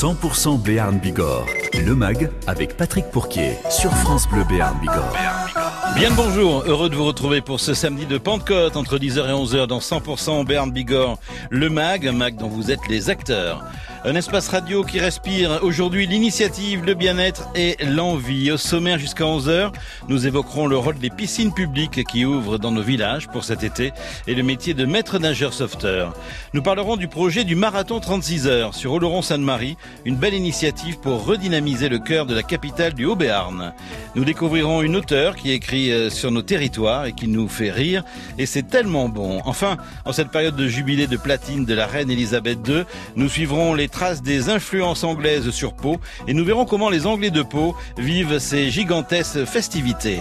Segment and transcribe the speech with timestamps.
[0.00, 1.44] 100% Béarn Bigorre.
[1.74, 5.12] Le MAG avec Patrick Pourquier sur France Bleu Béarn Bigorre.
[5.94, 9.66] Bien bonjour, heureux de vous retrouver pour ce samedi de Pentecôte entre 10h et 11h
[9.66, 11.18] dans 100% Béarn Bigorre.
[11.50, 13.62] Le MAG, un MAG dont vous êtes les acteurs.
[14.02, 18.50] Un espace radio qui respire aujourd'hui l'initiative, le bien-être et l'envie.
[18.50, 19.72] Au sommaire jusqu'à 11h,
[20.08, 23.92] nous évoquerons le rôle des piscines publiques qui ouvrent dans nos villages pour cet été
[24.26, 26.14] et le métier de maître nageur sauveteur.
[26.54, 31.90] Nous parlerons du projet du marathon 36 heures sur Oloron-Sainte-Marie, une belle initiative pour redynamiser
[31.90, 33.74] le cœur de la capitale du Haut-Béarn.
[34.14, 38.02] Nous découvrirons une auteure qui écrit euh, sur nos territoires et qui nous fait rire
[38.38, 39.42] et c'est tellement bon.
[39.44, 43.74] Enfin, en cette période de jubilé de platine de la reine Elisabeth II, nous suivrons
[43.74, 47.74] les traces des influences anglaises sur Pau et nous verrons comment les Anglais de Pau
[47.98, 50.20] vivent ces gigantesques festivités.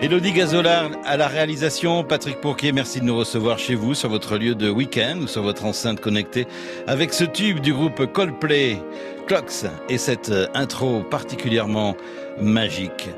[0.00, 4.36] Elodie Gazola à la réalisation, Patrick Pourquier, merci de nous recevoir chez vous sur votre
[4.36, 6.46] lieu de week-end ou sur votre enceinte connectée
[6.86, 8.78] avec ce tube du groupe Coldplay,
[9.26, 11.96] Clocks et cette intro particulièrement
[12.38, 13.08] magique.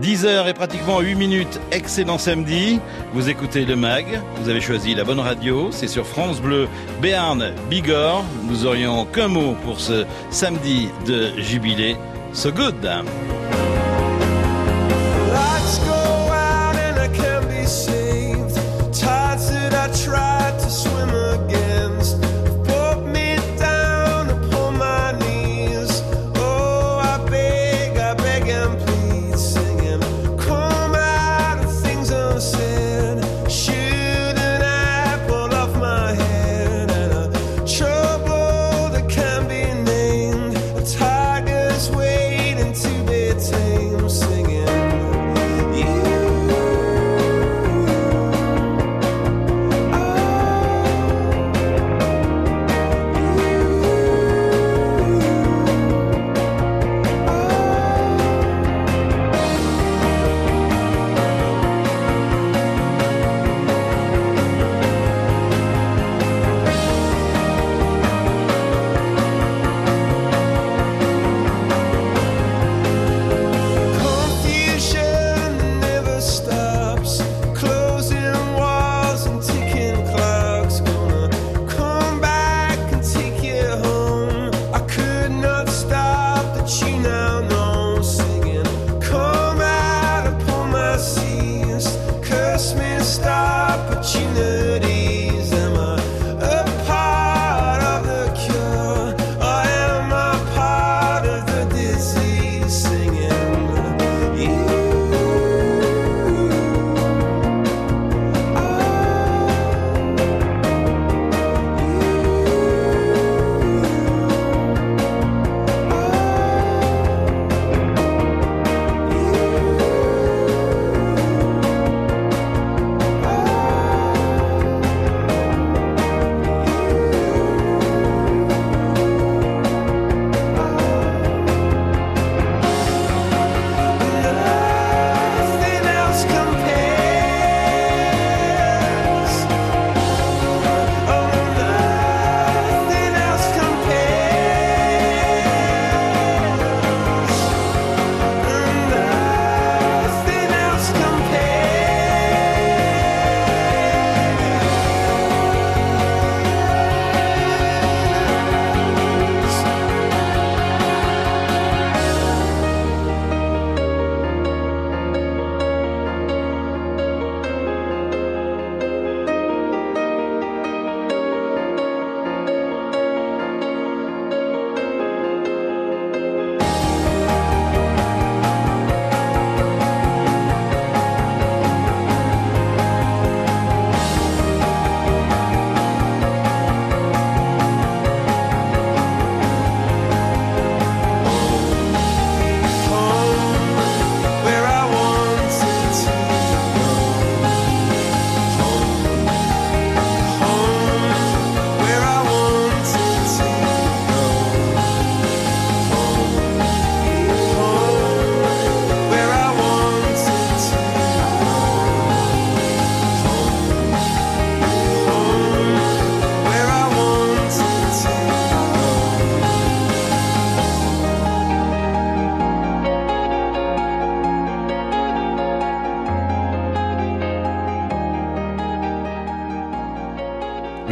[0.00, 2.80] 10 heures et pratiquement 8 minutes, excellent samedi.
[3.14, 6.68] Vous écoutez le MAG, vous avez choisi la bonne radio, c'est sur France Bleu,
[7.00, 8.24] Béarn, Bigorre.
[8.44, 11.96] Nous aurions qu'un mot pour ce samedi de jubilé.
[12.32, 12.76] So good.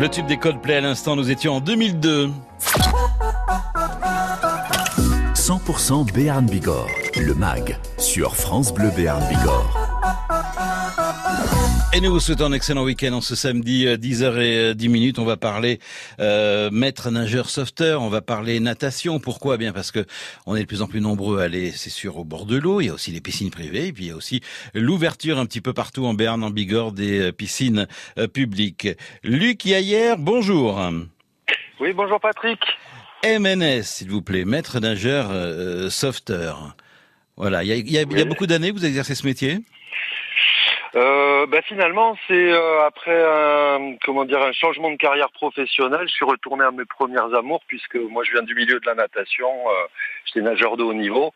[0.06, 2.30] Le tube des Coldplay à l'instant, nous étions en 2002.
[5.34, 6.86] 100% Béarn Bigorre,
[7.16, 9.75] le MAG, sur France Bleu Béarn Bigorre.
[11.96, 15.78] Et nous vous souhaitons un excellent week-end en ce samedi 10h10 On va parler
[16.20, 19.18] euh, maître nageur sauveteur, on va parler natation.
[19.18, 19.54] Pourquoi?
[19.54, 20.04] Eh Bien parce que
[20.44, 22.82] on est de plus en plus nombreux à aller, c'est sûr, au bord de l'eau.
[22.82, 24.42] Il y a aussi les piscines privées, et puis il y a aussi
[24.74, 27.86] l'ouverture un petit peu partout en Béarn, en Bigorre, des euh, piscines
[28.18, 28.88] euh, publiques.
[29.24, 30.78] Luc Yayer, bonjour.
[31.80, 32.60] Oui, bonjour Patrick.
[33.24, 36.76] MNS, s'il vous plaît, maître nageur euh, sauveteur.
[37.38, 39.14] Voilà, il y a, il y a- il y a beaucoup d'années que vous exercez
[39.14, 39.60] ce métier?
[40.96, 46.14] Euh, bah, finalement, c'est euh, après un, comment dire, un changement de carrière professionnelle, je
[46.14, 49.48] suis retourné à mes premières amours puisque moi je viens du milieu de la natation,
[49.48, 49.72] euh,
[50.24, 51.34] j'étais nageur de haut niveau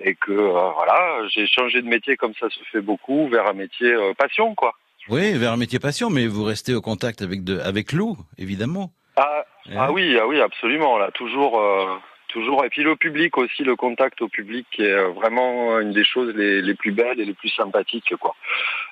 [0.00, 3.52] et que euh, voilà, j'ai changé de métier comme ça se fait beaucoup vers un
[3.52, 4.72] métier euh, passion quoi.
[5.10, 8.90] Oui, vers un métier passion, mais vous restez au contact avec, de, avec l'eau, évidemment.
[9.16, 9.44] Ah,
[9.76, 11.60] ah oui, ah oui, absolument là, toujours.
[11.60, 11.96] euh,
[12.28, 15.92] Toujours, et puis le public aussi, le contact au public qui est euh, vraiment une
[15.92, 18.36] des choses les, les plus belles et les plus sympathiques, quoi.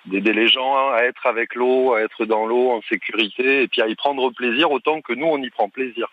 [0.07, 3.83] D'aider les gens à être avec l'eau, à être dans l'eau en sécurité, et puis
[3.83, 6.09] à y prendre plaisir autant que nous on y prend plaisir.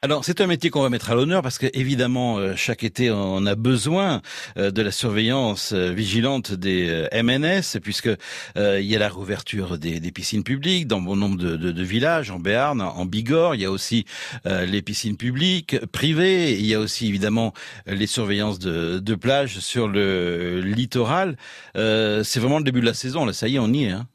[0.00, 3.10] Alors, c'est un métier qu'on va mettre à l'honneur parce que, évidemment, euh, chaque été,
[3.10, 4.22] on a besoin
[4.56, 8.08] euh, de la surveillance euh, vigilante des MNS, puisque
[8.54, 12.80] il y a la réouverture des, piscines publiques dans bon nombre de, villages, en Béarn,
[12.80, 13.56] en Bigorre.
[13.56, 14.04] Il y a aussi
[14.44, 16.52] les piscines publiques, privées.
[16.52, 17.52] Il y a aussi, évidemment,
[17.86, 21.36] les surveillances de, de plage sur le littoral.
[21.74, 23.24] C'est vraiment le début de la saison.
[23.24, 23.90] Là, ça y est, on y est.
[23.90, 24.06] Hein.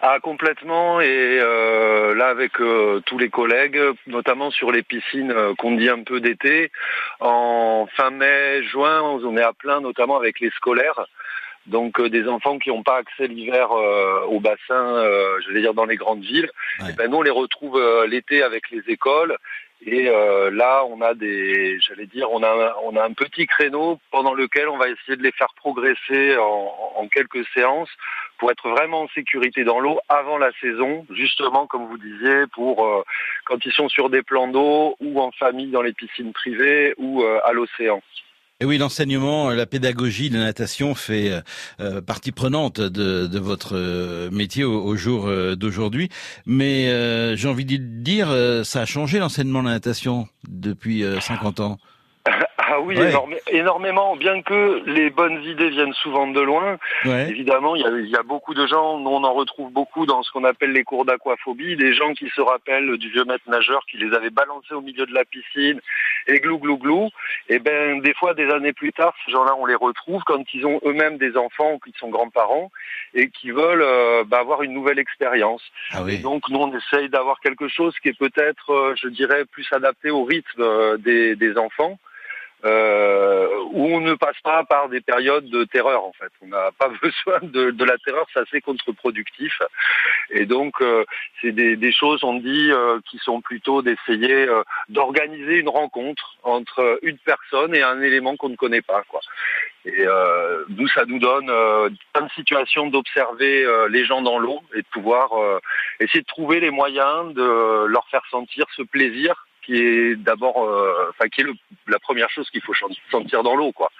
[0.00, 5.54] Ah complètement, et euh, là avec euh, tous les collègues, notamment sur les piscines euh,
[5.56, 6.70] qu'on dit un peu d'été,
[7.20, 11.06] en fin mai, juin, on est à plein, notamment avec les scolaires.
[11.66, 15.60] Donc euh, des enfants qui n'ont pas accès l'hiver euh, au bassin, euh, je vais
[15.60, 16.50] dire dans les grandes villes,
[16.80, 16.88] Ouais.
[16.90, 19.36] eh ben, nous on les retrouve euh, l'été avec les écoles.
[19.84, 23.98] Et euh, là, on a des, j'allais dire, on a, on a un petit créneau
[24.12, 27.90] pendant lequel on va essayer de les faire progresser en, en quelques séances
[28.38, 32.86] pour être vraiment en sécurité dans l'eau avant la saison, justement comme vous disiez, pour
[32.86, 33.02] euh,
[33.44, 37.22] quand ils sont sur des plans d'eau ou en famille dans les piscines privées ou
[37.22, 38.02] euh, à l'océan.
[38.62, 41.40] Et oui, l'enseignement, la pédagogie, la natation fait euh,
[41.80, 46.10] euh, partie prenante de, votre euh, métier au, jour euh, d'aujourd'hui.
[46.46, 51.02] Mais euh, j'ai envie de dire, euh, ça a changé l'enseignement de la natation depuis
[51.02, 51.78] euh, 50 ans?
[52.82, 53.10] Oui, Ouais.
[53.10, 56.78] énorme- énormément, bien que les bonnes idées viennent souvent de loin.
[57.04, 57.28] Ouais.
[57.30, 60.30] Évidemment, il y, y a beaucoup de gens, nous on en retrouve beaucoup dans ce
[60.32, 63.96] qu'on appelle les cours d'aquaphobie, des gens qui se rappellent du vieux maître nageur qui
[63.98, 65.80] les avait balancés au milieu de la piscine
[66.26, 67.08] et glou glou glou.
[67.48, 70.66] Et ben des fois, des années plus tard, ces gens-là, on les retrouve quand ils
[70.66, 72.70] ont eux-mêmes des enfants ou qu'ils sont grands-parents
[73.14, 75.62] et qui veulent euh, bah, avoir une nouvelle expérience.
[75.92, 76.18] Ah Et oui.
[76.18, 80.10] donc nous, on essaye d'avoir quelque chose qui est peut-être, euh, je dirais, plus adapté
[80.10, 81.98] au rythme euh, des, des enfants.
[82.64, 86.30] Euh, où on ne passe pas par des périodes de terreur en fait.
[86.42, 89.60] On n'a pas besoin de, la terreur, c'est assez contre-productif.
[90.30, 91.04] Et donc euh,
[91.40, 94.46] c'est des, choses, on dit, euh, qui sont plutôt d'essayer
[94.88, 99.02] d'organiser une rencontre entre une personne et un élément qu'on ne connaît pas.
[99.08, 99.20] Quoi.
[99.84, 100.06] Et
[100.68, 101.46] nous, ça nous donne
[102.12, 105.30] plein de situations d'observer les gens dans l'eau et de pouvoir
[105.98, 111.06] essayer de trouver les moyens de leur faire sentir ce plaisir qui est d'abord, euh,
[111.10, 111.54] enfin qui est le-
[111.86, 112.72] la première chose qu'il faut
[113.10, 113.90] sentir dans l'eau, quoi.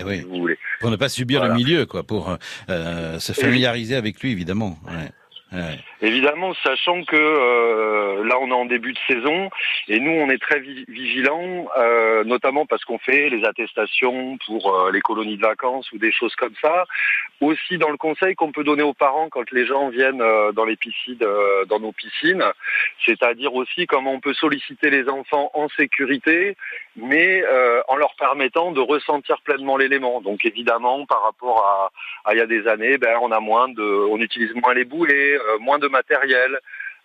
[0.00, 0.18] Eh oui.
[0.18, 0.58] Si vous voulez.
[0.80, 1.54] Pour ne pas subir Voilà.
[1.54, 2.36] le milieu, quoi, pour
[2.70, 4.78] euh, se familiariser avec lui, évidemment.
[4.86, 5.10] Ouais.
[6.00, 9.50] Évidemment, sachant que euh, là on est en début de saison
[9.88, 14.74] et nous on est très vi- vigilants, euh, notamment parce qu'on fait les attestations pour
[14.74, 16.84] euh, les colonies de vacances ou des choses comme ça.
[17.40, 20.76] Aussi dans le conseil qu'on peut donner aux parents quand les gens viennent dans les
[20.76, 21.18] piscines,
[21.68, 22.44] dans nos piscines,
[23.06, 26.56] c'est-à-dire aussi comment on peut solliciter les enfants en sécurité,
[26.96, 27.44] mais
[27.88, 30.20] en leur permettant de ressentir pleinement l'élément.
[30.20, 31.90] Donc évidemment, par rapport
[32.26, 35.34] à, il y a des années, ben on a moins on utilise moins les boulets,
[35.34, 36.58] euh, moins de matériel.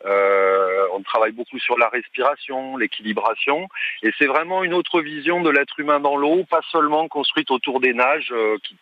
[0.05, 3.69] Euh, on travaille beaucoup sur la respiration, l'équilibration,
[4.01, 7.79] et c'est vraiment une autre vision de l'être humain dans l'eau, pas seulement construite autour
[7.79, 8.77] des nages euh, qui.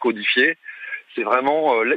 [1.15, 1.95] C'est vraiment euh,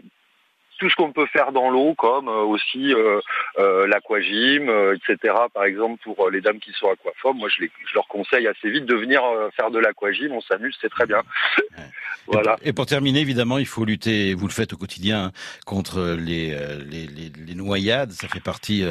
[0.85, 3.19] tout ce qu'on peut faire dans l'eau, comme euh, aussi euh,
[3.59, 5.33] euh, l'aquagym, euh, etc.
[5.55, 8.69] Par exemple, pour les dames qui sont aquaphobes, moi je, les, je leur conseille assez
[8.69, 9.23] vite de venir
[9.57, 11.23] faire de l'aquagym, on s'amuse, c'est très bien.
[12.27, 12.57] voilà.
[12.63, 15.33] Et pour terminer, évidemment, il faut lutter, et vous le faites au quotidien, hein,
[15.65, 16.51] contre les,
[16.91, 18.13] les, les, les noyades.
[18.13, 18.85] Ça fait partie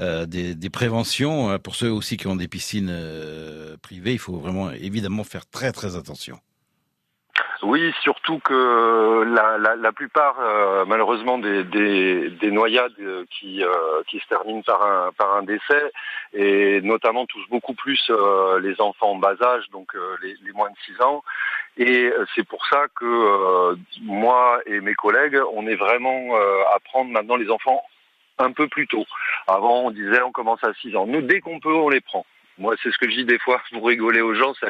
[0.00, 1.60] euh, des, des préventions.
[1.60, 2.92] Pour ceux aussi qui ont des piscines
[3.82, 6.40] privées, il faut vraiment, évidemment, faire très, très attention.
[7.62, 13.72] Oui, surtout que la, la, plupart, euh, malheureusement, des, des, des noyades euh, qui, euh,
[14.10, 15.92] se terminent par un, décès,
[16.34, 20.52] et notamment touchent beaucoup plus euh, les enfants en bas âge, donc euh, les, les
[20.52, 21.22] moins de 6 ans.
[21.78, 26.62] Et euh, c'est pour ça que euh, moi et mes collègues, on est vraiment euh,
[26.74, 27.82] à prendre maintenant les enfants
[28.38, 29.04] un peu plus tôt.
[29.46, 31.06] Avant, on disait on commence à 6 ans.
[31.06, 32.24] Nous, dès qu'on peut, on les prend.
[32.58, 34.68] Moi, c'est ce que je dis des fois pour rigoler aux gens, ça,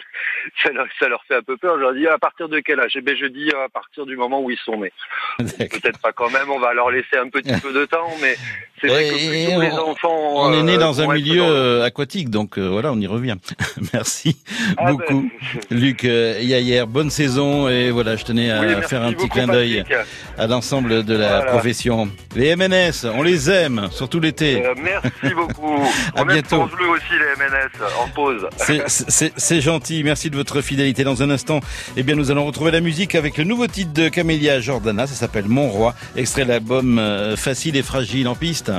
[0.63, 1.77] ça, leur, ça leur fait un peu peur.
[1.77, 2.93] Je leur dis à partir de quel âge?
[2.97, 4.93] Eh bien, je dis à partir du moment où ils sont nés.
[5.39, 8.37] Peut-être pas quand même, on va leur laisser un petit peu de temps, mais
[8.81, 10.17] c'est vrai que plus les enfants.
[10.49, 13.07] On est né euh, dans un milieu dans- euh, aquatique, donc euh, voilà, on y
[13.07, 13.37] revient.
[13.93, 14.43] Merci
[14.77, 15.23] Ah, beaucoup,
[15.71, 16.85] ben, Luc euh.
[16.87, 19.85] Bonne saison et voilà, je tenais à oui, faire un petit beaucoup, clin d'œil
[20.39, 21.51] à l'ensemble de la Voilà.
[21.53, 22.09] profession.
[22.35, 24.63] Les MNS, on les aime, surtout l'été.
[24.77, 25.75] Merci beaucoup.
[26.15, 26.57] À on aime bientôt.
[26.67, 28.47] France Bleu aussi les MNS en pause.
[28.87, 31.05] C'est- gentil, merci de votre fidélité.
[31.05, 31.61] Dans un instant,
[31.97, 35.15] eh bien, nous allons retrouver la musique avec le nouveau titre de Camélia Jordana, ça
[35.15, 38.71] s'appelle Mon Roi, extrait de l'album euh, Facile et Fragile en piste.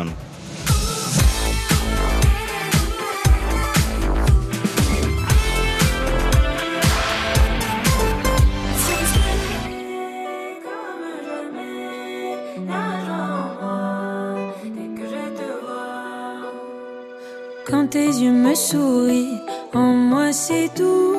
[18.58, 19.40] Sourient,
[19.74, 21.16] en moi c'est tout.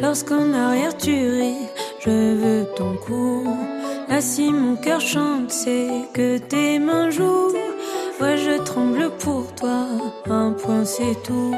[0.00, 1.66] Lorsqu'en arrière tu ris,
[2.04, 3.44] je veux ton cou.
[4.08, 7.52] Là si mon cœur chante, c'est que tes mains jouent.
[8.20, 9.86] Ouais, je tremble pour toi,
[10.30, 11.54] un point c'est tout.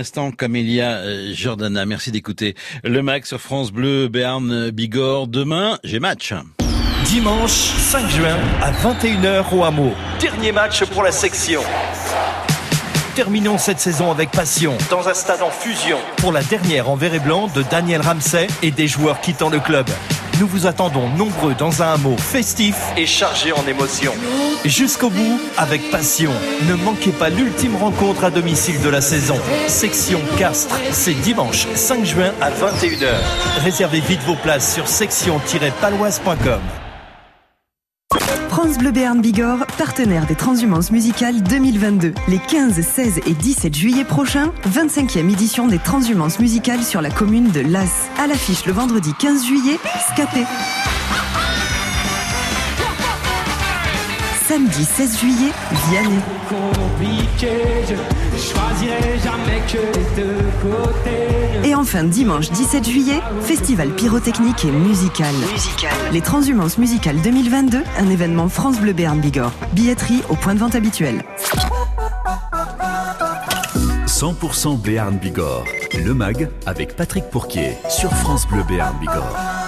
[0.00, 1.84] L'instant, Camélia euh, Jordana.
[1.84, 2.54] Merci d'écouter
[2.84, 5.26] le Mac sur France Bleu, Berne, euh, Bigorre.
[5.26, 6.32] Demain, j'ai match.
[7.04, 9.92] Dimanche 5 juin à 21h au hameau.
[10.18, 11.60] Dernier match pour la section.
[13.14, 17.12] Terminons cette saison avec passion dans un stade en fusion pour la dernière en vert
[17.12, 19.84] et blanc de Daniel Ramsey et des joueurs quittant le club.
[20.40, 24.14] Nous vous attendons nombreux dans un hameau festif et chargé en émotions.
[24.64, 26.32] Jusqu'au bout, avec passion.
[26.66, 29.36] Ne manquez pas l'ultime rencontre à domicile de la saison.
[29.66, 33.10] Section Castres, c'est dimanche 5 juin à 21h.
[33.62, 36.79] Réservez vite vos places sur section-paloise.com.
[38.62, 42.12] France Bleu Béarn Bigorre, partenaire des transhumances musicales 2022.
[42.28, 47.50] Les 15, 16 et 17 juillet prochains, 25e édition des transhumances musicales sur la commune
[47.52, 48.10] de Las.
[48.18, 49.78] À l'affiche le vendredi 15 juillet,
[50.12, 50.44] Scapé.
[54.50, 56.18] Samedi 16 juillet, Vianney.
[56.48, 57.52] compliqué,
[57.86, 61.68] je choisirai jamais que les deux côtés.
[61.68, 65.32] Et enfin dimanche 17 juillet, festival pyrotechnique et musical.
[66.10, 69.52] Les transhumances musicales 2022, un événement France Bleu Béarn Bigorre.
[69.72, 71.22] Billetterie au point de vente habituel.
[74.08, 75.64] 100% Béarn Bigorre.
[75.94, 79.59] Le MAG avec Patrick Pourquier sur France Bleu Béarn Bigorre.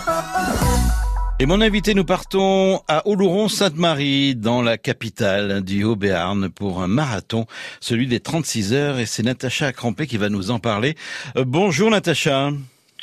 [1.42, 7.46] Et mon invité, nous partons à Oloron-Sainte-Marie, dans la capitale du Haut-Béarn, pour un marathon,
[7.80, 10.94] celui des 36 heures, et c'est Natacha Acrampé qui va nous en parler.
[11.36, 12.52] Euh, bonjour Natacha.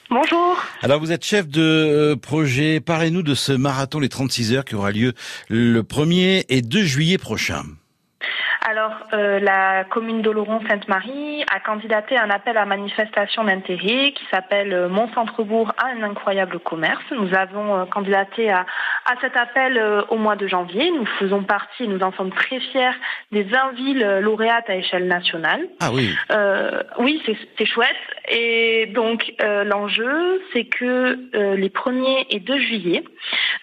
[0.09, 0.57] Bonjour.
[0.81, 4.75] Alors vous êtes chef de euh, projet, parlez-nous de ce marathon des 36 heures qui
[4.75, 5.11] aura lieu
[5.49, 7.65] le 1er et 2 juillet prochain.
[8.67, 14.73] Alors, euh, la commune d'Oloron-Sainte-Marie a candidaté à un appel à manifestation d'intérêt qui s'appelle
[14.73, 17.03] euh, Mon centre-bourg a un incroyable commerce.
[17.11, 18.65] Nous avons euh, candidaté à,
[19.05, 20.91] à cet appel euh, au mois de janvier.
[20.91, 22.91] Nous faisons partie, nous en sommes très fiers,
[23.31, 25.61] des 20 villes lauréates à échelle nationale.
[25.79, 27.95] Ah oui, Euh, oui, c'est c'est chouette.
[28.29, 33.03] Et donc euh, l'enjeu, c'est que euh, les 1er et 2 juillet,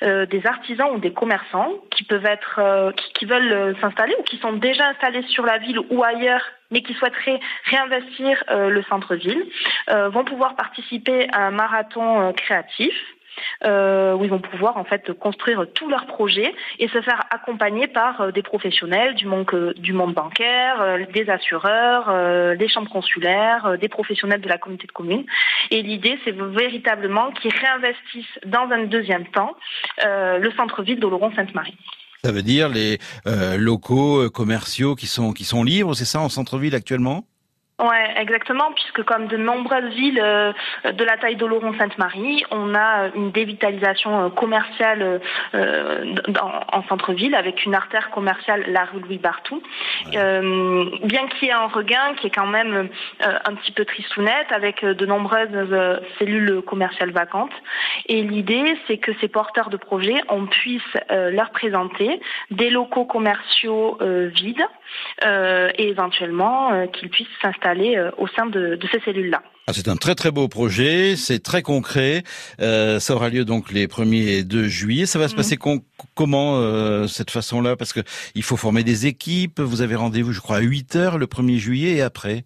[0.02, 4.22] euh, des artisans ou des commerçants qui peuvent être, euh, qui, qui veulent s'installer ou
[4.22, 8.83] qui sont déjà installés sur la ville ou ailleurs, mais qui souhaiteraient réinvestir euh, le
[8.85, 9.45] centre-ville,
[9.90, 12.95] euh, vont pouvoir participer à un marathon euh, créatif.
[13.64, 18.33] où ils vont pouvoir en fait construire tous leurs projets et se faire accompagner par
[18.33, 20.76] des professionnels du monde, du monde bancaire,
[21.12, 22.05] des assureurs,
[22.57, 25.26] des chambres consulaires, des professionnels de la communauté de communes.
[25.71, 29.55] Et l'idée, c'est véritablement qu'ils réinvestissent dans un deuxième temps
[30.47, 31.76] le centre-ville d'Oloron-Sainte-Marie.
[32.25, 36.20] Ça veut dire les euh, locaux euh, commerciaux qui sont qui sont libres, c'est ça
[36.20, 37.26] en centre-ville actuellement?
[37.78, 40.55] Ouais, exactement, puisque comme de nombreuses villes euh,
[40.92, 45.20] de la taille d'Oloron-Sainte-Marie, on a euh, une dévitalisation euh, commerciale
[45.53, 49.62] en centre-ville avec une artère commerciale, la rue Louis Bartou,
[50.11, 52.88] bien qu'il y ait un regain qui est quand même
[53.20, 57.53] un petit peu tristounette avec de nombreuses cellules commerciales vacantes.
[58.07, 63.98] Et l'idée, c'est que ces porteurs de projets, on puisse leur présenter des locaux commerciaux
[64.00, 64.66] vides
[65.22, 69.42] et éventuellement qu'ils puissent s'installer euh, au sein de, de ces cellules-là.
[69.68, 72.22] Ah, c'est un très très beau projet, c'est très concret.
[72.61, 75.07] Euh, ça aura lieu donc les 1er et 2 juillet.
[75.07, 75.37] Ça va se Mhm.
[75.38, 75.57] passer
[76.14, 77.74] comment euh, cette façon-là?
[77.76, 78.00] Parce que
[78.37, 79.59] il faut former des équipes.
[79.61, 82.44] Vous avez rendez-vous, je crois, à 8 heures le 1er juillet et après?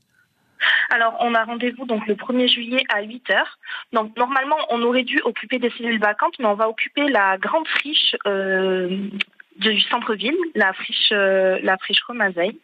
[0.90, 3.58] Alors, on a rendez-vous donc le 1er juillet à 8 heures.
[3.92, 7.66] Donc, normalement, on aurait dû occuper des cellules vacantes, mais on va occuper la grande
[7.68, 8.88] friche euh,
[9.60, 12.58] du centre-ville, la friche, euh, la friche Remazeille,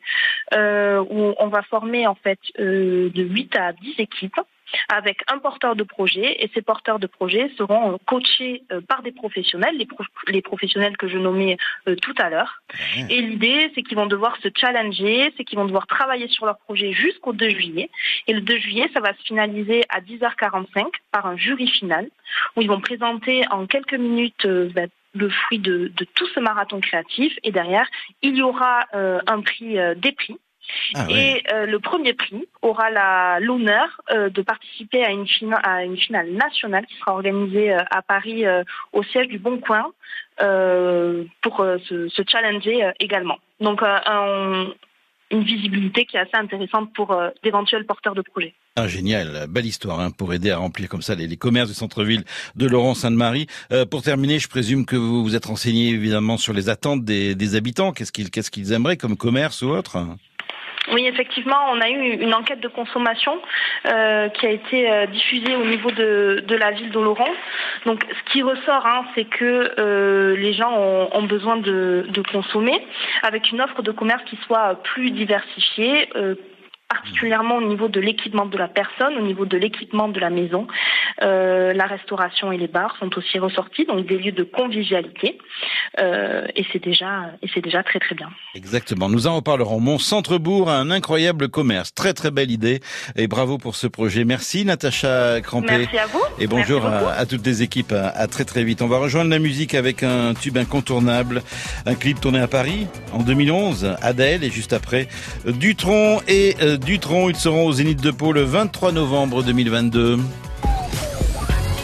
[0.54, 4.40] euh, où on va former en fait euh, de 8 à 10 équipes
[4.88, 9.02] avec un porteur de projet et ces porteurs de projet seront euh, coachés euh, par
[9.02, 11.56] des professionnels, les, pro- les professionnels que je nommais
[11.86, 12.62] euh, tout à l'heure.
[13.08, 16.58] Et l'idée, c'est qu'ils vont devoir se challenger, c'est qu'ils vont devoir travailler sur leur
[16.58, 17.90] projet jusqu'au 2 juillet.
[18.26, 22.08] Et le 2 juillet, ça va se finaliser à 10h45 par un jury final
[22.56, 26.80] où ils vont présenter en quelques minutes ben, le fruit de, de tout ce marathon
[26.80, 27.32] créatif.
[27.42, 27.86] Et derrière,
[28.22, 30.36] il y aura euh, un prix euh, des prix.
[30.96, 31.06] Ah.
[31.08, 35.84] Et euh, le premier prix aura la- l'honneur euh, de participer à une, fina- à
[35.84, 39.86] une finale nationale qui sera organisée euh, à Paris euh, au siège du Bon Coin
[40.40, 43.38] euh, pour euh, se, se challenger également.
[43.60, 44.66] Donc euh, un-
[45.30, 48.54] une visibilité qui est assez intéressante pour euh, d'éventuels porteurs de projets.
[48.76, 52.24] Ah, génial, belle histoire hein, pour aider à remplir comme ça les, commerces du centre-ville
[52.54, 53.46] de Laurent-Sainte-Marie.
[53.72, 57.54] Euh, pour terminer, je présume que vous vous êtes renseigné évidemment sur les attentes des,
[57.56, 57.92] habitants.
[57.92, 59.98] Qu'est-ce qu'ils aimeraient comme commerce ou autre?
[60.96, 63.38] Oui, effectivement, on a eu une enquête de consommation
[63.86, 67.28] euh, qui a été euh, diffusée au niveau de, de la ville d'Oloron.
[67.84, 72.22] Donc, ce qui ressort, hein, c'est que euh, les gens ont, ont besoin de, de
[72.22, 72.82] consommer
[73.22, 76.08] avec une offre de commerce qui soit plus diversifiée.
[76.86, 80.30] Euh, particulièrement au niveau de l'équipement de la personne, au niveau de l'équipement de la
[80.30, 80.66] maison.
[81.22, 85.38] Euh, la restauration et les bars sont aussi ressortis, donc des lieux de convivialité.
[85.98, 88.28] Euh, et c'est déjà, et c'est déjà très très bien.
[88.54, 89.08] Exactement.
[89.08, 89.80] Nous en reparlerons.
[89.80, 91.94] Mon centre-bourg a un incroyable commerce.
[91.94, 92.80] Très très belle idée.
[93.16, 94.24] Et bravo pour ce projet.
[94.24, 95.78] Merci Natacha Crampé.
[95.78, 96.22] Merci à vous.
[96.38, 97.92] Et bonjour à, à toutes les équipes.
[97.92, 98.82] À, à très très vite.
[98.82, 101.42] On va rejoindre la musique avec un tube incontournable.
[101.86, 103.96] Un clip tourné à Paris en 2011.
[104.02, 105.08] Adèle et juste après
[105.46, 107.28] Dutron et euh, Dutron.
[107.30, 110.18] Ils seront au Zénith de Pau le 23 novembre 2022.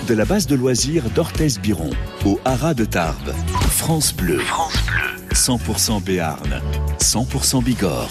[0.09, 1.91] De la base de loisirs d'Orthez-Biron
[2.25, 3.35] au Haras de Tarbes.
[3.71, 4.39] France Bleu.
[4.39, 5.03] France Bleu.
[5.35, 6.61] 100% Béarn.
[6.99, 8.11] 100% Bigorre.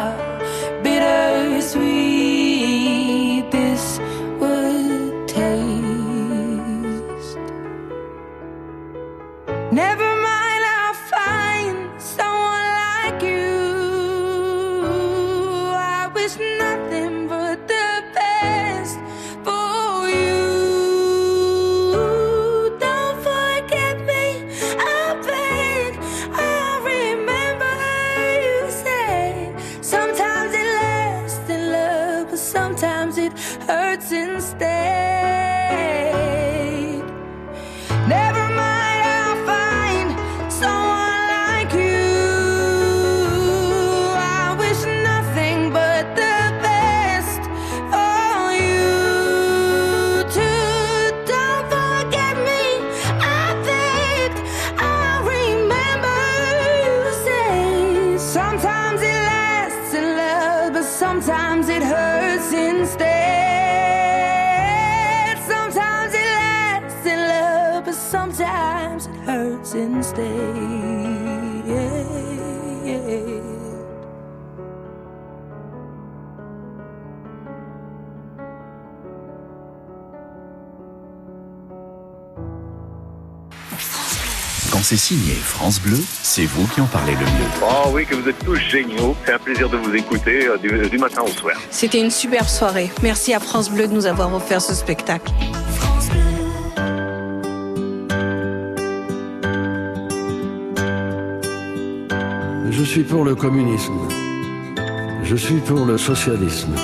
[84.91, 87.49] c'est signé France Bleu, c'est vous qui en parlez le mieux.
[87.61, 89.15] Oh oui, que vous êtes tous géniaux.
[89.25, 91.55] C'est un plaisir de vous écouter euh, du, du matin au soir.
[91.69, 92.91] C'était une superbe soirée.
[93.01, 95.31] Merci à France Bleu de nous avoir offert ce spectacle.
[102.69, 103.93] Je suis pour le communisme.
[105.23, 106.75] Je suis pour le socialisme.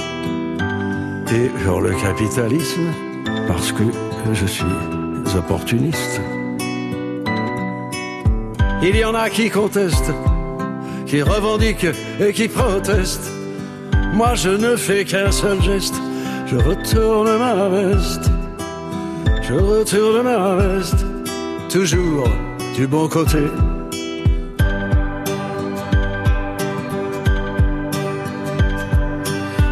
[1.34, 2.88] Et pour le capitalisme,
[3.50, 3.84] parce que
[4.32, 4.64] je suis
[5.36, 6.22] opportuniste.
[8.82, 10.14] Il y en a qui contestent,
[11.06, 11.88] qui revendiquent
[12.20, 13.32] et qui protestent.
[14.14, 15.96] Moi je ne fais qu'un seul geste,
[16.46, 18.30] je retourne ma veste.
[19.42, 21.06] Je retourne ma veste,
[21.70, 22.30] toujours
[22.76, 23.40] du bon côté.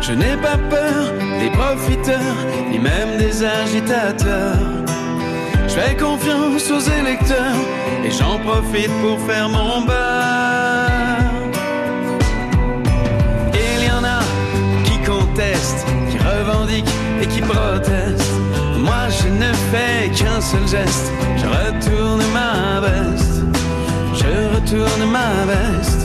[0.02, 2.36] Je n'ai pas peur des profiteurs,
[2.72, 4.58] ni même des agitateurs.
[5.76, 7.54] Je fais confiance aux électeurs
[8.06, 10.88] et j'en profite pour faire mon beurre.
[13.54, 14.22] Il y en a
[14.86, 18.40] qui contestent, qui revendiquent et qui protestent.
[18.80, 23.44] Moi je ne fais qu'un seul geste, je retourne ma veste.
[24.14, 26.05] Je retourne ma veste,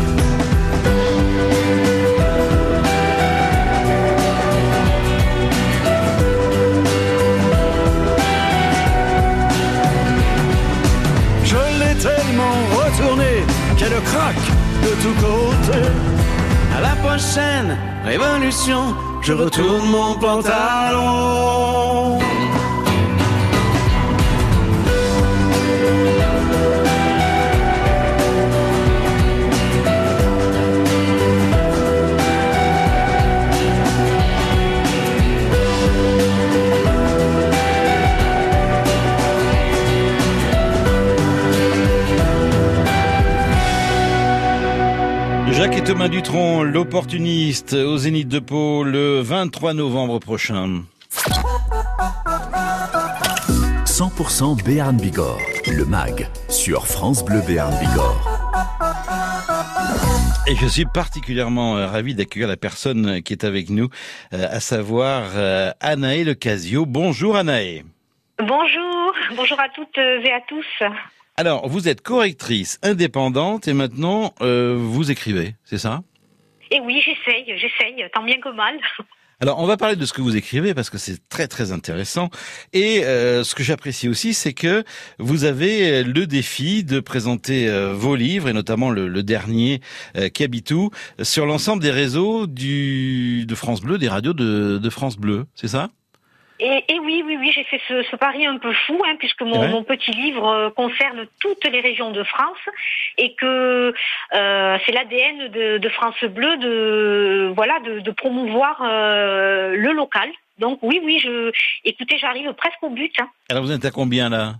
[13.81, 14.35] Retourné qu'elle craque
[14.83, 15.87] de tous côtés.
[16.75, 21.90] À la prochaine révolution, je retourne mon pantalon.
[45.61, 50.81] Jacques et Thomas Dutronc, l'opportuniste, au Zénith de Pau le 23 novembre prochain.
[53.85, 58.27] 100% Béarn Bigorre, le MAG, sur France Bleu Béarn Bigorre.
[60.47, 63.89] Et je suis particulièrement euh, ravi d'accueillir la personne qui est avec nous,
[64.33, 66.87] euh, à savoir euh, Anaë Lecasio.
[66.87, 67.83] Bonjour Anaë.
[68.39, 70.65] Bonjour, bonjour à toutes et à tous.
[71.37, 76.03] Alors, vous êtes correctrice indépendante et maintenant euh, vous écrivez, c'est ça?
[76.69, 78.75] Et oui, j'essaye, j'essaye, tant bien que mal.
[79.39, 82.29] Alors, on va parler de ce que vous écrivez parce que c'est très très intéressant.
[82.73, 84.83] Et euh, ce que j'apprécie aussi, c'est que
[85.17, 89.81] vous avez le défi de présenter euh, vos livres et notamment le, le dernier,
[90.15, 90.91] euh, Kabitou,
[91.23, 95.47] sur l'ensemble des réseaux du de France Bleu, des radios de, de France Bleu.
[95.55, 95.89] C'est ça?
[96.63, 99.41] Et, et oui, oui, oui, j'ai fait ce, ce pari un peu fou, hein, puisque
[99.41, 99.67] mon, Ouais.
[99.69, 102.59] mon petit livre euh, concerne toutes les régions de France
[103.17, 103.93] et que
[104.35, 110.29] euh, c'est l'ADN de, de France Bleu de voilà de, de promouvoir euh, le local.
[110.59, 111.51] Donc oui, oui, je
[111.83, 113.13] écoutez, j'arrive presque au but.
[113.19, 113.27] hein.
[113.49, 114.53] Alors, vous êtes à combien là?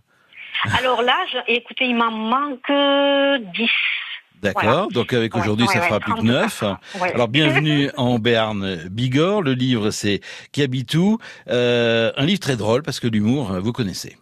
[0.79, 2.71] Alors là, je- écoutez, il m'en manque
[3.53, 3.69] 10.
[4.41, 4.63] D'accord.
[4.63, 4.87] Voilà.
[4.91, 6.63] Donc avec aujourd'hui, ouais, ça ouais, fera plus que 32 neuf.
[6.99, 7.11] Ouais.
[7.13, 9.41] Alors bienvenue en Berne Bigorre.
[9.43, 11.19] Le livre c'est Qui habite où?
[11.49, 14.17] Euh, Un livre très drôle parce que l'humour, euh, vous connaissez.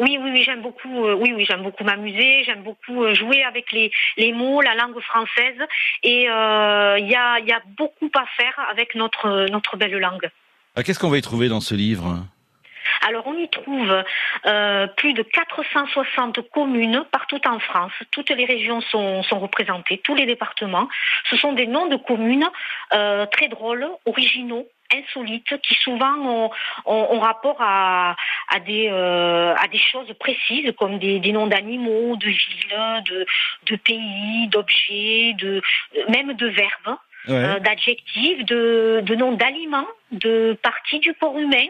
[0.00, 1.04] Oui, oui, oui, j'aime beaucoup.
[1.06, 2.44] euh, oui, oui, j'aime beaucoup m'amuser.
[2.44, 5.58] J'aime beaucoup euh, jouer avec les, les mots, la langue française.
[6.04, 9.98] Et euh, il y a, il y a beaucoup à faire avec notre notre belle
[9.98, 10.30] langue.
[10.84, 12.24] Qu'est-ce qu'on va y trouver dans ce livre?
[13.06, 14.04] Alors on y trouve
[14.46, 17.92] euh, plus de 460 communes partout en France.
[18.10, 20.88] Toutes les régions sont, sont représentées, tous les départements.
[21.30, 22.48] Ce sont des noms de communes
[22.92, 26.50] euh, très drôles, originaux insolites qui souvent ont,
[26.86, 28.16] ont- rapport à,
[28.48, 33.26] à des, euh, à des choses précises comme des, des noms d'animaux, de villes, de,
[33.66, 35.60] de pays, d'objets, de,
[36.08, 36.96] même de verbes
[37.28, 37.34] Ouais.
[37.34, 41.66] euh, d'adjectifs, de, de noms d'aliments, de parties du corps humain.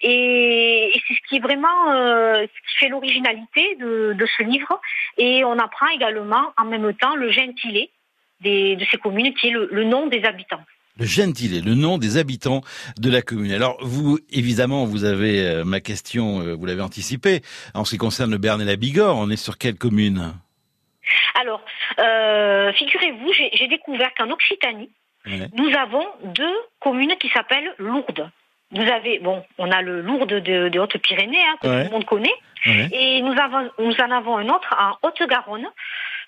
[0.00, 4.42] Et, et c'est ce qui est vraiment euh, ce qui fait l'originalité de, de ce
[4.42, 4.80] livre.
[5.18, 7.90] Et on apprend également en même temps le gentilé
[8.40, 10.64] des, de ces communes, qui est le, le nom des habitants.
[10.98, 12.60] Le gentilé, le nom des habitants
[12.98, 13.52] de la commune.
[13.52, 17.40] Alors vous, évidemment, vous avez euh, ma question, euh, vous l'avez anticipée.
[17.74, 20.34] En ce qui concerne le Berne et la Bigorre, on est sur quelle commune?
[21.34, 21.64] Alors,
[21.98, 24.90] euh, figurez-vous, j'ai découvert qu'en Occitanie,
[25.26, 25.48] Ouais.
[25.54, 28.28] nous avons deux communes qui s'appellent Lourdes.
[28.72, 31.78] Vous avez, bon, on a le Lourdes de, de Haute-Pyrénées, hein, que Ouais.
[31.84, 32.34] tout le monde connaît,
[32.66, 32.88] Ouais.
[32.92, 35.68] et nous, avons, nous en avons un autre en Haute-Garonne.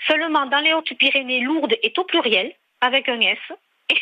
[0.07, 3.38] Seulement, dans les Hautes-Pyrénées, Lourdes est au pluriel, avec un S,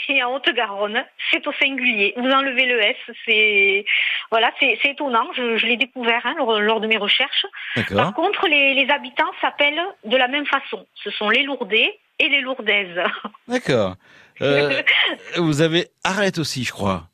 [0.08, 2.14] et en Haute-Garonne, c'est au singulier.
[2.16, 3.84] Vous enlevez le S, c'est
[4.30, 5.26] voilà, c'est étonnant.
[5.34, 7.46] Je, je l'ai découvert hein, lors, lors de mes recherches.
[7.94, 10.86] Par contre, les, les habitants s'appellent de la même façon.
[10.94, 13.00] Ce sont les Lourdais et les Lourdaises.
[13.48, 13.94] D'accord.
[14.40, 14.82] Euh,
[15.36, 17.08] vous avez Arrête aussi, je crois.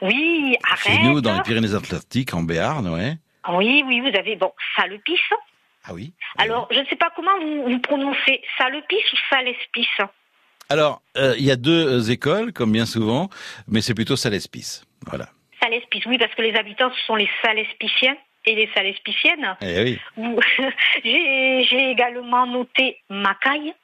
[0.00, 1.04] Oui, Chez arrête.
[1.04, 3.16] nous, dans les Pyrénées-Atlantiques, en Béarn, ouais.
[3.52, 5.20] Oui, oui, vous avez bon Salepice.
[5.84, 6.14] Ah oui.
[6.38, 10.00] Alors, je ne sais pas comment vous, vous prononcez Salepice ou Salespice.
[10.70, 13.28] Alors, euh, il y a deux euh, écoles, comme bien souvent,
[13.68, 14.82] mais c'est plutôt Salespis.
[15.06, 15.28] Voilà.
[15.62, 19.56] Salespice, oui, parce que les habitants, ce sont les Salespiciens et les Salespiciennes.
[19.60, 19.98] Eh oui.
[21.04, 23.74] J'ai également noté Macaille,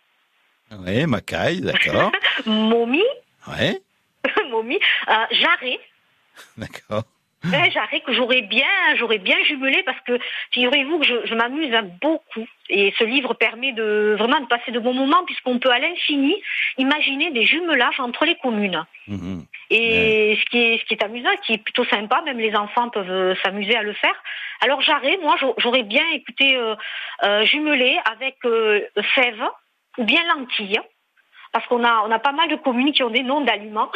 [0.70, 2.12] Ouais, Macaille, d'accord.
[2.46, 3.02] Momie,
[3.48, 3.78] Ouais,
[4.50, 4.78] Momie,
[5.08, 5.78] euh, Jarret.
[6.56, 7.04] d'accord.
[7.50, 10.18] Ouais, Jarret que j'aurais bien, j'aurais bien jumelé parce que
[10.50, 14.70] figurez-vous que je, je m'amuse hein, beaucoup et ce livre permet de vraiment de passer
[14.72, 16.36] de bons moments puisqu'on peut à l'infini
[16.76, 18.84] imaginer des jumelages entre les communes.
[19.08, 19.46] Mhm.
[19.70, 22.90] Et ce qui est ce qui est amusant, qui est plutôt sympa, même les enfants
[22.90, 24.22] peuvent euh, s'amuser à le faire.
[24.60, 26.74] Alors Jarret, moi j'au- j'aurais bien écouté euh,
[27.22, 28.36] euh, jumelé avec
[29.14, 29.42] fève
[30.00, 30.80] ou bien lentilles
[31.52, 33.90] parce qu'on a on a pas mal de communes qui ont des noms d'aliments.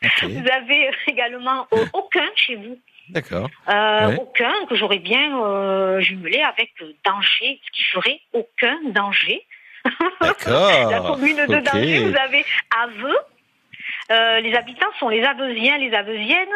[0.22, 2.78] Vous avez également euh, aucun chez vous.
[3.08, 3.48] d'accord.
[3.68, 4.16] Euh, Ouais.
[4.20, 6.70] Aucun que j'aurais bien euh, jumelé avec
[7.04, 9.44] danger, ce qui ferait aucun danger.
[10.20, 10.90] D'accord.
[10.90, 12.44] La commune de danger, vous avez
[12.84, 13.18] Aveux.
[14.10, 16.48] Euh, les habitants sont les Aveusiens, les Aveusiennes.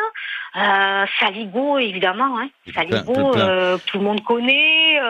[0.57, 2.39] Euh, Saligo, évidemment.
[2.39, 2.49] Hein.
[2.75, 3.49] Saligo, plein, plein.
[3.49, 5.01] euh, tout le monde connaît.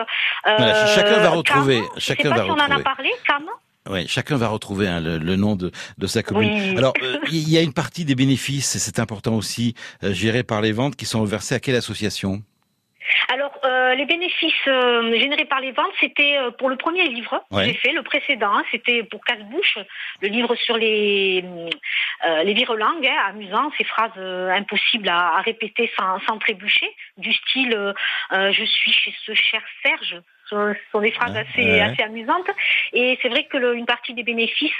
[0.45, 2.83] Voilà, chacun va Cam, retrouver, Je chacun sais pas va si on en a retrouver.
[2.83, 3.45] parlé, Cam.
[3.89, 6.53] Ouais, chacun va retrouver hein, le, le nom de, de sa commune.
[6.53, 6.77] Oui.
[6.77, 10.43] Alors, euh, il y a une partie des bénéfices, et c'est important aussi, euh, gérés
[10.43, 12.41] par les ventes, qui sont versés à quelle association?
[13.27, 17.43] Alors, euh, les bénéfices euh, générés par les ventes, c'était euh, pour le premier livre
[17.51, 19.77] que j'ai fait, le précédent, hein, c'était pour Casse-Bouche,
[20.21, 21.43] le livre sur les,
[22.45, 27.93] les virelangues, hein, amusant, ces phrases impossibles à, à répéter sans, sans trébucher, du style
[28.31, 30.21] Je suis chez ce cher Serge».
[30.53, 31.81] Ce sont des phrases assez, ouais.
[31.81, 32.49] assez amusantes.
[32.93, 34.71] Et c'est vrai que le- une partie des bénéfices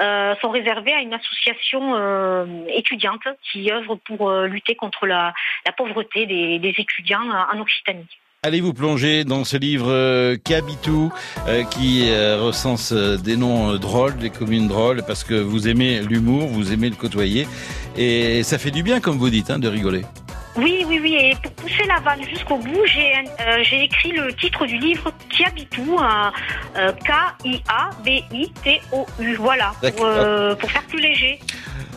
[0.00, 5.32] euh, sont réservés à une association euh, étudiante qui œuvre pour euh, lutter contre la,
[5.66, 8.06] la pauvreté des, des étudiants en Occitanie.
[8.44, 11.12] Allez vous plonger dans ce livre Kabitou
[11.70, 16.90] qui recense des noms drôles, des communes drôles, parce que vous aimez l'humour, vous aimez
[16.90, 17.46] le côtoyer,
[17.96, 20.02] et ça fait du bien, comme vous dites, hein, de rigoler.
[20.56, 21.14] Oui, oui, oui.
[21.14, 25.10] Et pour pousser la vanne jusqu'au bout, j'ai euh, j'ai écrit le titre du livre
[25.30, 27.64] Kiabitou, euh, K-I-A-B-I-T-O-U.
[29.36, 31.40] Voilà, pour, euh, pour faire plus léger.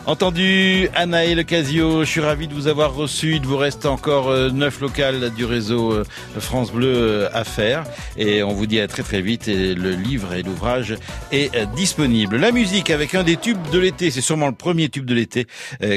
[0.06, 3.34] Entendu, Anaël Casio, je suis ravi de vous avoir reçu.
[3.34, 6.04] Il vous reste encore euh, neuf locales du réseau euh,
[6.38, 7.82] France Bleu euh, à faire.
[8.16, 9.48] Et on vous dit à très très vite.
[9.48, 10.94] Et le livre et l'ouvrage
[11.32, 12.36] est disponible.
[12.36, 15.46] La musique avec un des tubes de l'été, c'est sûrement le premier tube de l'été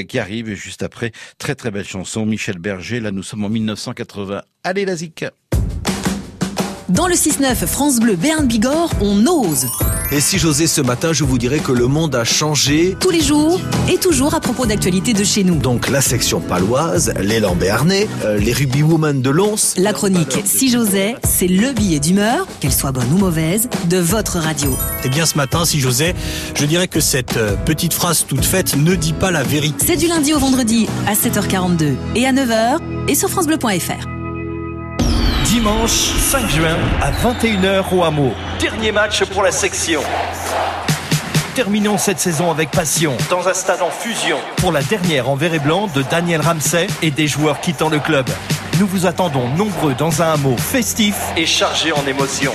[0.07, 1.11] qui arrive juste après.
[1.37, 2.99] Très très belle chanson, Michel Berger.
[2.99, 4.41] Là, nous sommes en 1980.
[4.63, 5.25] Allez, la zik.
[6.89, 9.67] Dans le 6-9 France Bleu Béarn Bigorre, on ose.
[10.11, 12.97] Et si j'osais ce matin, je vous dirais que le monde a changé.
[12.99, 15.57] Tous les jours et toujours à propos d'actualités de chez nous.
[15.57, 19.75] Donc la section paloise, l'élan béarnais, euh, les rugby women de Lons.
[19.77, 24.39] La chronique Si j'osais, c'est le billet d'humeur, qu'elle soit bonne ou mauvaise, de votre
[24.39, 24.75] radio.
[25.03, 26.15] Eh bien, ce matin, si j'osais,
[26.55, 29.85] je dirais que cette euh, petite phrase toute faite ne dit pas la vérité.
[29.85, 34.18] C'est du lundi au vendredi à 7h42 et à 9h et sur francebleu.fr
[35.49, 38.33] dimanche 5 juin à 21h au hameau.
[38.59, 40.01] Dernier match pour la section.
[41.55, 43.17] Terminons cette saison avec passion.
[43.31, 44.37] Dans un stade en fusion.
[44.57, 47.97] Pour la dernière en vert et blanc de Daniel Ramsay et des joueurs quittant le
[47.97, 48.27] club.
[48.79, 52.53] Nous vous attendons nombreux dans un hameau festif et chargé en émotions.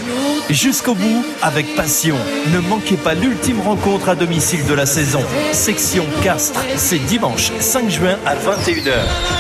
[0.49, 2.16] Jusqu'au bout, avec passion.
[2.53, 5.20] Ne manquez pas l'ultime rencontre à domicile de la saison.
[5.51, 8.92] Section Castres, c'est dimanche 5 juin à 21h.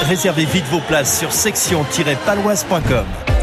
[0.08, 3.33] Réservez vite vos places sur section-paloise.com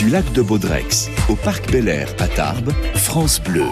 [0.00, 3.66] du lac de Baudrex au parc Bel Air à Tarbes, France Bleu.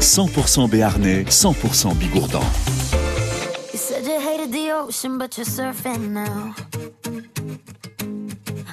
[0.00, 2.42] 100% Béarnais, 100% Bigourdan.
[3.72, 6.52] You said you hated the ocean, but you're surfing now.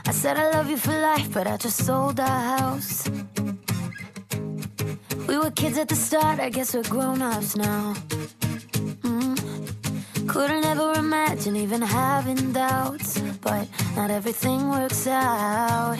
[0.07, 3.03] I said I love you for life, but I just sold our house.
[5.27, 7.93] We were kids at the start, I guess we're grown ups now.
[9.03, 10.27] Mm.
[10.27, 15.99] Couldn't ever imagine even having doubts, but not everything works out.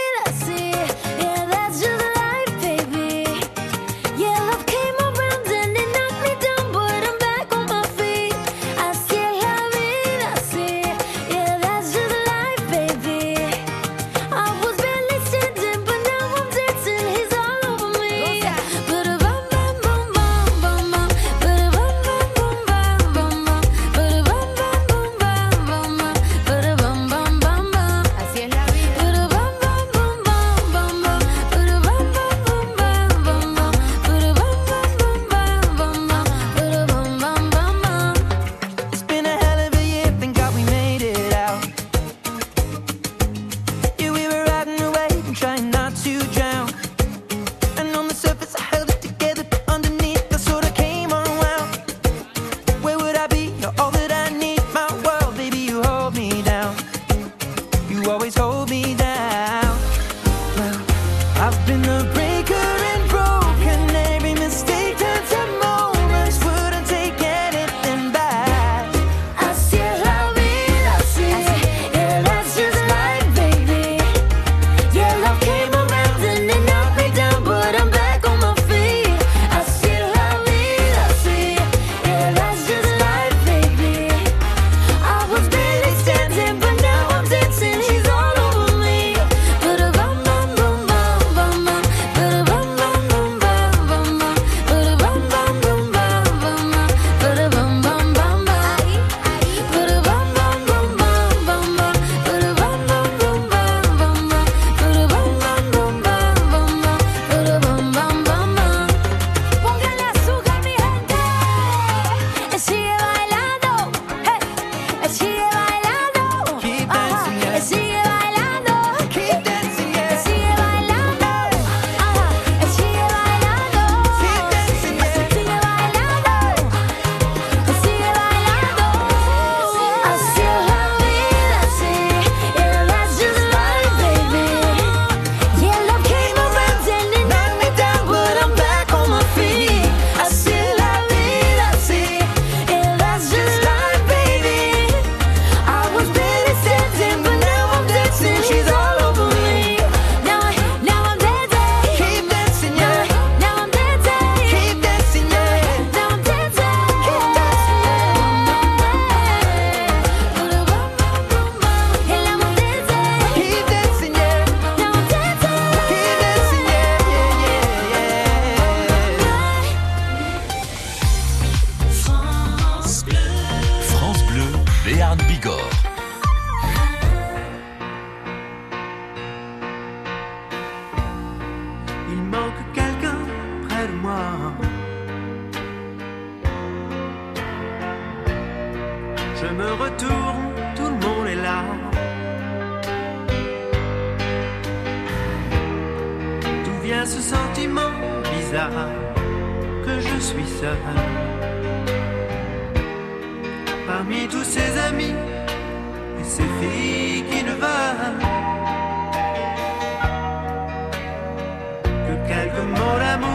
[212.11, 213.30] que quelques mots.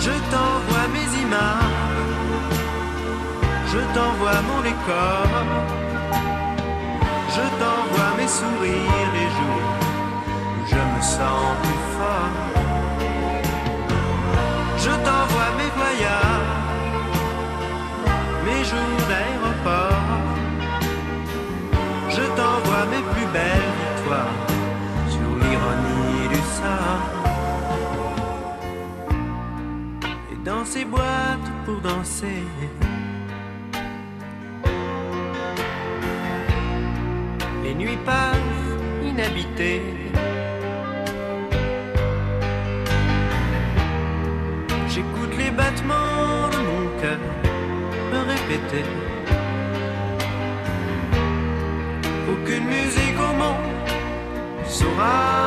[0.00, 2.14] Je t'envoie mes images,
[3.66, 5.28] je t'envoie mon décor,
[7.28, 9.76] je t'envoie mes sourires les jours
[10.56, 12.49] où je me sens plus fort.
[30.32, 32.44] Et dans ces boîtes pour danser.
[37.64, 38.36] Les nuits passent
[39.04, 39.82] inhabitées.
[44.88, 47.18] J'écoute les battements de mon cœur
[48.12, 48.84] me répéter.
[52.32, 53.70] Aucune musique au monde
[54.66, 55.39] saura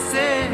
[0.00, 0.48] remplacer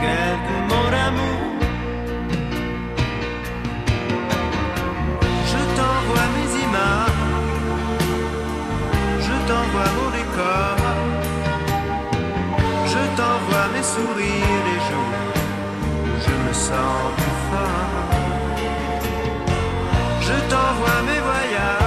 [0.00, 1.48] quelques mots d'amour.
[5.50, 7.26] Je t'envoie mes images,
[9.26, 10.76] je t'envoie mon décor,
[12.86, 15.30] je t'envoie mes sourires les jours
[16.22, 18.10] je me sens plus fort.
[20.20, 21.79] Je t'envoie mes voyages,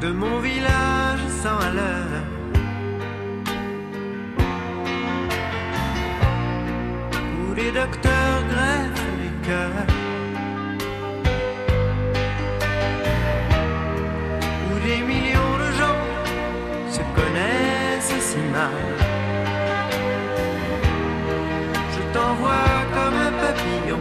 [0.00, 2.22] De mon village sans à l'heure.
[7.42, 9.86] Où les docteurs greffent les cœurs.
[14.70, 16.00] où des millions de gens
[16.94, 18.86] se connaissent si mal.
[21.94, 24.00] Je t'envoie comme un papillon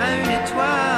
[0.00, 0.91] à une étoile.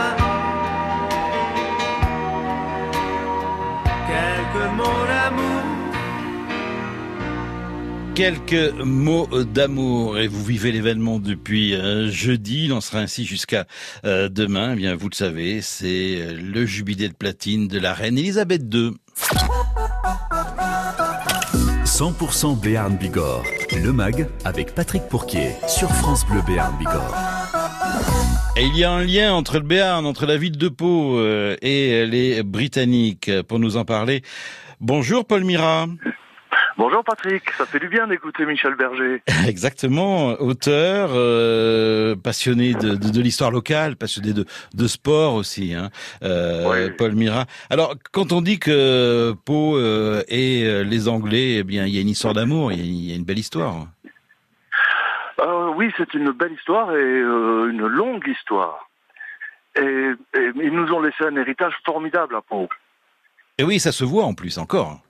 [8.15, 12.67] Quelques mots d'amour et vous vivez l'événement depuis euh, jeudi.
[12.67, 13.67] Il en sera ainsi jusqu'à
[14.05, 14.75] euh, demain.
[14.75, 18.63] Eh bien, vous le savez, c'est euh, le jubilé de platine de la reine Elisabeth
[18.73, 18.93] II.
[21.85, 23.43] 100% Béarn Bigorre.
[23.83, 27.17] Le MAG avec Patrick Pourquier sur France Bleu Béarn Bigorre.
[28.57, 32.07] Et il y a un lien entre le Béarn, entre la ville de Pau et
[32.07, 33.29] les Britanniques.
[33.49, 34.23] Pour nous en parler,
[34.81, 35.89] bonjour Paul Mira.
[36.77, 39.23] Bonjour Patrick, ça fait du bien d'écouter Michel Berger.
[39.47, 44.45] Exactement, auteur, euh, passionné de, de, de l'histoire locale, passionné de,
[44.75, 45.91] de sport aussi, hein,
[46.25, 47.47] euh, Paul Mira.
[47.71, 52.01] Alors, quand on dit que Pau euh, et les Anglais, eh bien, il y a
[52.01, 53.87] une histoire d'amour, il y a- il y, a une belle histoire.
[55.77, 58.89] Oui, c'est une belle histoire et une longue histoire.
[59.77, 62.69] Et, et ils nous ont laissé un héritage formidable à Pau.
[63.59, 65.01] Et oui, ça se voit en plus encore.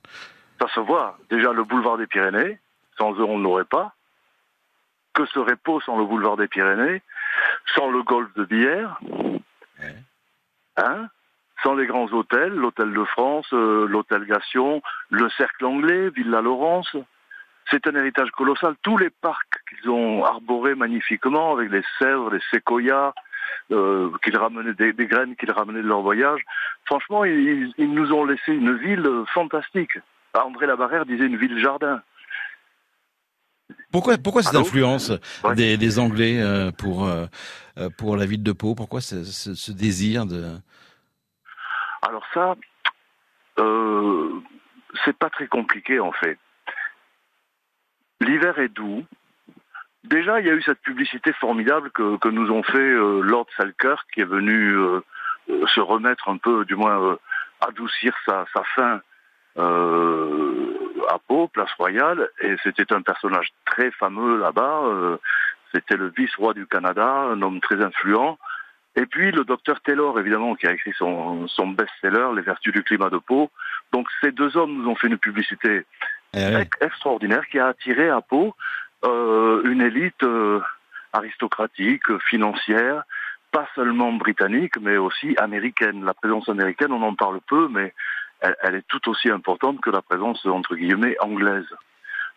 [0.59, 1.17] Ça se voit.
[1.29, 2.59] Déjà le boulevard des Pyrénées,
[2.97, 3.93] sans eux on ne l'aurait pas.
[5.13, 7.01] Que serait Pau sans le boulevard des Pyrénées
[7.73, 8.99] Sans le golfe de Bière
[10.77, 11.07] Hein
[11.63, 16.95] Sans les grands hôtels, l'hôtel de France, euh, l'hôtel Gation, le cercle anglais, Villa Laurence.
[17.71, 18.75] C'est un héritage colossal.
[18.81, 23.13] Tous les parcs qu'ils ont arborés magnifiquement avec les cèdres, les séquoias,
[23.71, 26.41] euh, qu'ils ramenaient des, des graines qu'ils ramenaient de leur voyage.
[26.85, 29.97] Franchement, ils, ils nous ont laissé une ville fantastique.
[30.43, 32.01] André Labarrère disait une ville jardin.
[33.91, 35.11] Pourquoi, pourquoi cette Allô influence
[35.55, 37.25] des, des Anglais euh, pour euh,
[37.77, 38.75] euh, pour la ville de Pau?
[38.75, 40.55] Pourquoi ce, ce- ce désir de
[42.01, 42.55] Alors ça,
[43.59, 44.29] euh,
[45.03, 46.37] c'est pas très compliqué en fait.
[48.21, 49.05] L'hiver est doux.
[50.03, 52.91] Déjà, il y a eu cette publicité formidable que, que nous ont fait
[53.23, 54.75] Lord Selkirk, qui est venu
[55.47, 57.17] se remettre un peu, du moins
[57.61, 58.99] adoucir sa, sa fin euh,
[59.57, 64.81] à Pau, place royale, et c'était un personnage très fameux là-bas.
[64.85, 65.17] euh,
[65.73, 68.37] c'était le vice-roi du Canada, un homme très influent.
[68.95, 72.81] Et puis le docteur Taylor, évidemment, qui a écrit son, son best-seller, Les Vertus du
[72.81, 73.51] climat de Pau.
[73.91, 75.85] Donc ces deux hommes nous ont fait une publicité
[76.61, 78.55] ex- extraordinaire qui a attiré à Pau
[79.03, 80.61] euh, une élite euh,
[81.11, 83.03] aristocratique, financière,
[83.51, 86.05] pas seulement britannique, mais aussi américaine.
[86.05, 87.93] La présence américaine, on en parle peu, mais
[88.63, 91.67] elle, est tout aussi importante que la présence, entre guillemets, anglaise.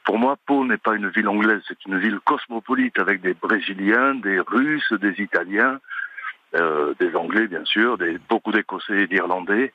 [0.04, 4.14] Pour moi, Pau n'est pas une ville anglaise, c'est une ville cosmopolite avec des Brésiliens,
[4.14, 5.80] des Russes, des Italiens,
[6.54, 9.72] euh, des Anglais bien sûr, des, beaucoup d'Écossais et d'Irlandais.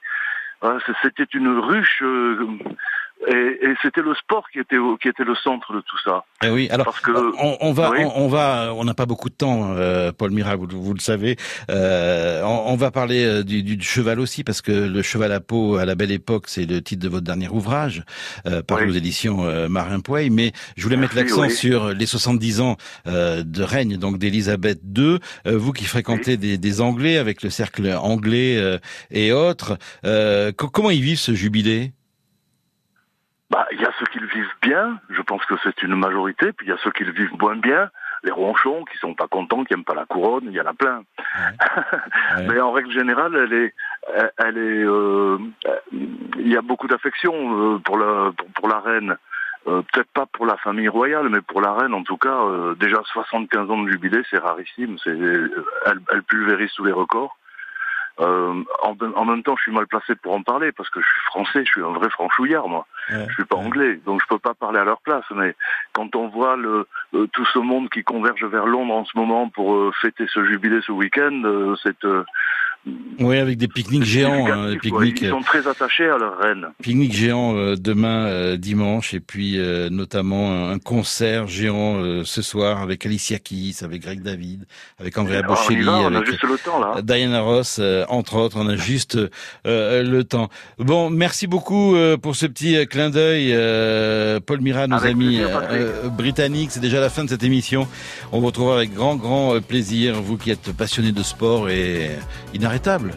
[0.63, 2.47] Euh, C'était une ruche euh,
[3.25, 6.25] Et, et c'était le sport qui était, qui était le centre de tout ça.
[6.43, 7.11] Eh oui, alors Parce que-
[7.41, 7.99] on, on va, Oui.
[8.03, 10.99] on, on va, on n'a pas beaucoup de temps, euh, Paul Mira, vous, vous le
[10.99, 11.37] savez.
[11.69, 15.39] Euh, on, on va parler euh, du, du cheval aussi parce que le cheval à
[15.39, 18.03] peau à la belle époque, c'est le titre de votre dernier ouvrage
[18.45, 18.89] euh, par Oui.
[18.89, 20.29] aux éditions euh, Marin Pouey.
[20.29, 21.51] Mais je voulais mettre l'accent oui.
[21.51, 22.75] sur les 70 ans
[23.07, 25.19] euh, de règne donc d'Élisabeth II.
[25.47, 28.79] Euh, vous qui fréquentez des, des Anglais avec le cercle anglais euh,
[29.11, 31.93] et autres, euh, co- comment ils vivent ce jubilé?
[33.53, 36.51] Bah, il y a ceux qui le vivent bien, je pense que c'est une majorité,
[36.53, 37.91] puis il y a ceux qui le vivent moins bien,
[38.23, 40.73] les ronchons qui sont pas contents, qui aiment pas la couronne, il y en a
[40.73, 41.03] plein.
[42.47, 43.73] Mais en règle générale, elle est,
[44.39, 45.37] elle- est, euh,
[45.67, 47.33] euh, il y a beaucoup d'affection
[47.75, 49.17] euh, pour la, pour, pour la reine.
[49.67, 52.35] Euh, Peut-être pas pour la famille royale, mais pour la reine en tout cas.
[52.49, 54.97] euh, déjà 75 ans de jubilé, c'est rarissime.
[55.03, 57.37] C'est, elle, elle pulvérise tous les records.
[58.19, 61.05] Euh, en, en même temps, je suis mal placé pour en parler parce que je
[61.05, 62.85] suis français, je suis un vrai franchouillard, moi.
[63.09, 65.25] Je suis pas anglais, donc je peux pas parler à leur place.
[65.35, 65.55] Mais
[65.93, 69.49] quand on voit le, euh, tout ce monde qui converge vers Londres en ce moment
[69.49, 72.23] pour euh, fêter ce jubilé ce week-end, euh, c'est euh,
[73.19, 75.21] Oui, avec des pique-niques géants, hein, pique-niques.
[75.21, 76.67] Ils sont très attachés à leur reine.
[76.81, 82.41] Pique-nique géant euh, demain euh, dimanche et puis euh, notamment un, concert géant euh, ce
[82.41, 84.65] soir avec Alicia Keys, avec Greg David,
[84.99, 87.01] avec Andrea Alors, Bocelli, va, on a avec juste le temps, là.
[87.01, 89.17] Diana Ross, euh, entre autres, on a juste
[89.65, 90.49] euh, le temps.
[90.77, 95.11] Bon, merci beaucoup euh, pour ce petit euh, clin d'œil, euh, Paul Mira, nos Avec
[95.11, 96.71] amis euh, britanniques.
[96.71, 97.87] C'est déjà la fin de cette émission.
[98.33, 102.11] On vous retrouvera avec grand, grand euh, plaisir, vous qui êtes passionné de sport et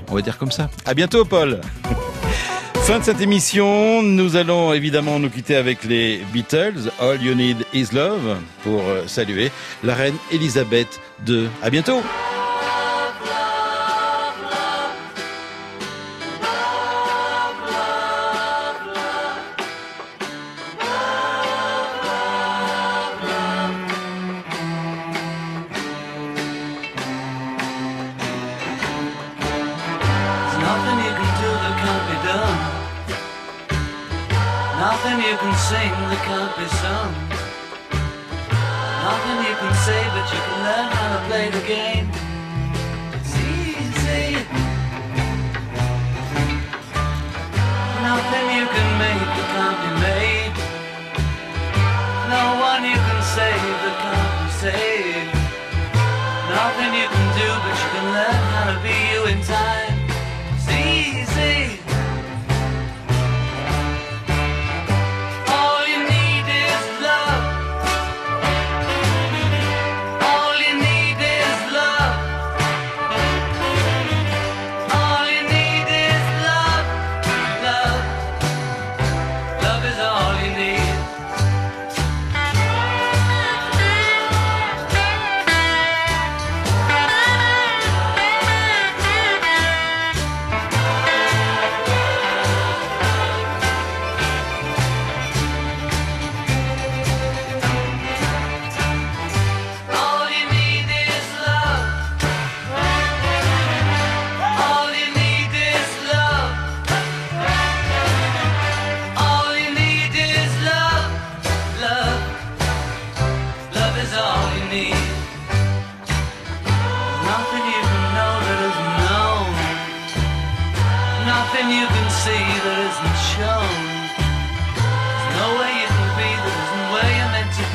[0.08, 0.68] on va dire comme ça.
[0.84, 1.60] À bientôt, Paul.
[2.86, 7.64] Fin de cette émission, nous allons évidemment nous quitter avec les Beatles, All You Need
[7.74, 9.50] Is Love, pour euh, saluer
[9.82, 11.48] la reine Elisabeth II.
[11.64, 12.00] À bientôt.
[34.86, 37.10] Nothing you can sing that can't be sung.
[39.02, 42.06] Nothing you can say, but you can learn how to play the game.
[43.18, 44.46] It's easy.
[48.06, 50.25] Nothing you can make that can't be made.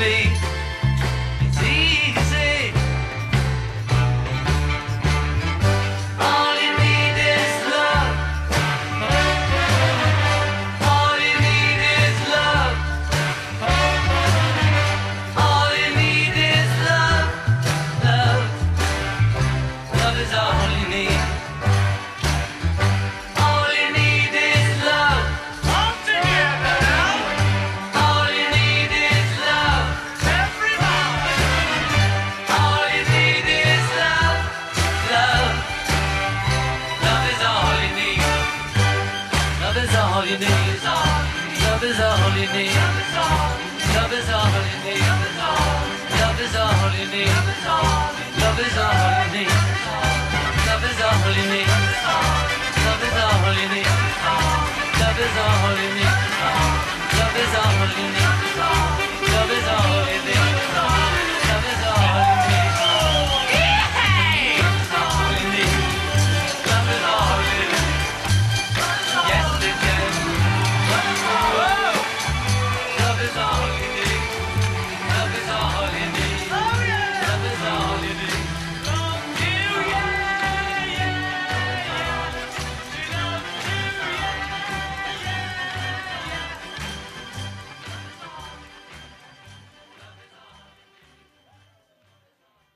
[0.01, 0.50] Be.